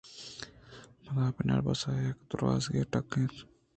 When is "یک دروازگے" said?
2.07-2.83